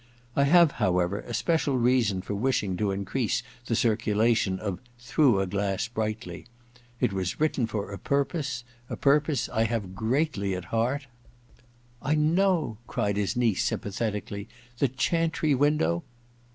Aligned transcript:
I 0.35 0.45
have, 0.45 0.71
however, 0.71 1.19
a 1.19 1.33
special 1.35 1.77
reason 1.77 2.23
for 2.23 2.33
wishing 2.33 2.75
to 2.77 2.89
increase 2.89 3.43
the 3.67 3.75
circulation 3.75 4.57
of" 4.57 4.79
Through 4.99 5.39
a 5.39 5.45
Glass 5.45 5.87
Brightly; 5.87 6.47
it 6.99 7.13
was 7.13 7.39
written 7.39 7.67
for 7.67 7.91
a 7.91 7.99
purpose— 7.99 8.63
z 8.89 8.95
purpose 8.95 9.47
I 9.49 9.65
have 9.65 9.93
greatly 9.93 10.55
at 10.55 10.65
heart 10.73 11.01
■' 11.03 11.05
11 12.01 12.29
EXPIATION 12.31 12.33
91 12.33 12.33
*I 12.33 12.33
know,* 12.55 12.77
cried 12.87 13.17
his 13.17 13.35
niece 13.37 13.63
sympathetically. 13.63 14.49
* 14.73 14.77
The 14.79 14.87
chantry 14.87 15.53
window 15.53 16.03